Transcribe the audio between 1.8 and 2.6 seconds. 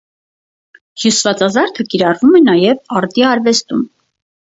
կիրառվում է